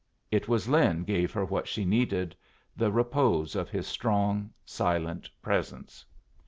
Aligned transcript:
It 0.31 0.47
was 0.47 0.67
Lin 0.67 1.03
gave 1.03 1.31
her 1.33 1.45
what 1.45 1.67
she 1.67 1.85
needed 1.85 2.35
the 2.75 2.91
repose 2.91 3.55
of 3.55 3.69
his 3.69 3.85
strong, 3.85 4.51
silent 4.65 5.29
presence. 5.43 6.03